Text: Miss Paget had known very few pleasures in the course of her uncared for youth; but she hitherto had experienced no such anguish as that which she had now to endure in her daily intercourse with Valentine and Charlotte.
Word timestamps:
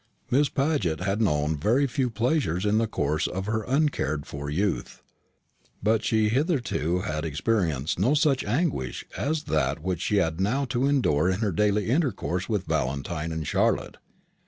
Miss 0.31 0.49
Paget 0.49 1.01
had 1.01 1.21
known 1.21 1.55
very 1.55 1.85
few 1.85 2.09
pleasures 2.09 2.65
in 2.65 2.79
the 2.79 2.87
course 2.87 3.27
of 3.27 3.45
her 3.45 3.61
uncared 3.67 4.25
for 4.25 4.49
youth; 4.49 5.03
but 5.83 6.03
she 6.03 6.29
hitherto 6.29 7.01
had 7.01 7.23
experienced 7.23 7.99
no 7.99 8.15
such 8.15 8.43
anguish 8.43 9.05
as 9.15 9.43
that 9.43 9.83
which 9.83 10.01
she 10.01 10.15
had 10.15 10.41
now 10.41 10.65
to 10.65 10.87
endure 10.87 11.29
in 11.29 11.41
her 11.41 11.51
daily 11.51 11.87
intercourse 11.91 12.49
with 12.49 12.65
Valentine 12.65 13.31
and 13.31 13.45
Charlotte. 13.45 13.97